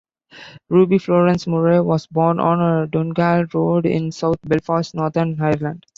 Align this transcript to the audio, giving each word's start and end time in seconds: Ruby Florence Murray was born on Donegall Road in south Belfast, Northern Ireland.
Ruby 0.67 0.97
Florence 0.97 1.45
Murray 1.45 1.79
was 1.79 2.07
born 2.07 2.39
on 2.39 2.89
Donegall 2.89 3.45
Road 3.53 3.85
in 3.85 4.11
south 4.11 4.39
Belfast, 4.43 4.95
Northern 4.95 5.39
Ireland. 5.39 5.85